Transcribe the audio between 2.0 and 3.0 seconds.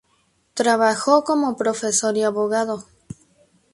y abogado.